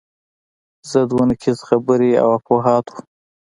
ضد 0.91 1.09
و 1.13 1.19
نقیض 1.29 1.59
خبرې 1.67 2.11
او 2.23 2.29
افواهات 2.39 2.85
وو. 2.89 2.99